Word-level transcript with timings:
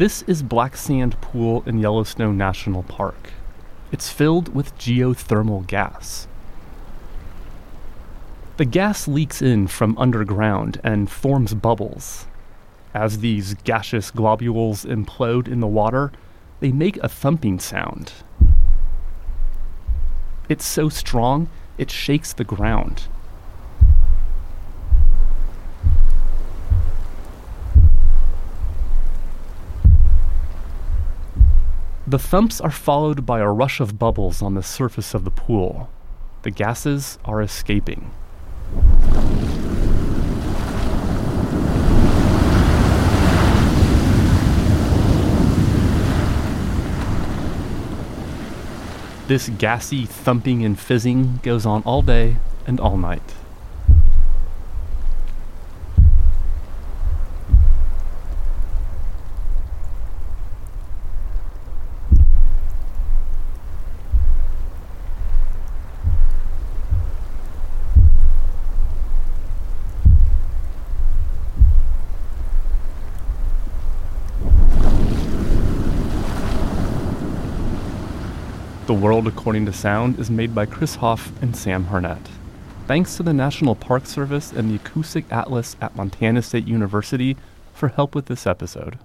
This 0.00 0.22
is 0.22 0.42
Black 0.42 0.78
Sand 0.78 1.20
Pool 1.20 1.62
in 1.66 1.78
Yellowstone 1.78 2.38
National 2.38 2.82
Park. 2.82 3.34
It's 3.92 4.08
filled 4.08 4.54
with 4.54 4.74
geothermal 4.78 5.66
gas. 5.66 6.26
The 8.56 8.64
gas 8.64 9.06
leaks 9.06 9.42
in 9.42 9.66
from 9.66 9.98
underground 9.98 10.80
and 10.82 11.10
forms 11.10 11.52
bubbles. 11.52 12.24
As 12.94 13.18
these 13.18 13.52
gaseous 13.52 14.10
globules 14.10 14.86
implode 14.86 15.46
in 15.46 15.60
the 15.60 15.66
water, 15.66 16.12
they 16.60 16.72
make 16.72 16.96
a 17.02 17.08
thumping 17.10 17.58
sound. 17.58 18.14
It's 20.48 20.64
so 20.64 20.88
strong, 20.88 21.50
it 21.76 21.90
shakes 21.90 22.32
the 22.32 22.44
ground. 22.44 23.02
The 32.10 32.18
thumps 32.18 32.60
are 32.60 32.72
followed 32.72 33.24
by 33.24 33.38
a 33.38 33.48
rush 33.48 33.78
of 33.78 33.96
bubbles 33.96 34.42
on 34.42 34.54
the 34.54 34.64
surface 34.64 35.14
of 35.14 35.22
the 35.22 35.30
pool. 35.30 35.88
The 36.42 36.50
gases 36.50 37.20
are 37.24 37.40
escaping. 37.40 38.10
This 49.28 49.48
gassy 49.50 50.04
thumping 50.04 50.64
and 50.64 50.76
fizzing 50.76 51.38
goes 51.44 51.64
on 51.64 51.84
all 51.84 52.02
day 52.02 52.38
and 52.66 52.80
all 52.80 52.96
night. 52.96 53.36
The 78.90 78.94
World 78.94 79.28
According 79.28 79.66
to 79.66 79.72
Sound 79.72 80.18
is 80.18 80.32
made 80.32 80.52
by 80.52 80.66
Chris 80.66 80.96
Hoff 80.96 81.30
and 81.40 81.54
Sam 81.54 81.84
Harnett. 81.84 82.26
Thanks 82.88 83.16
to 83.16 83.22
the 83.22 83.32
National 83.32 83.76
Park 83.76 84.04
Service 84.04 84.50
and 84.50 84.68
the 84.68 84.74
Acoustic 84.74 85.26
Atlas 85.30 85.76
at 85.80 85.94
Montana 85.94 86.42
State 86.42 86.66
University 86.66 87.36
for 87.72 87.86
help 87.86 88.16
with 88.16 88.26
this 88.26 88.48
episode. 88.48 88.98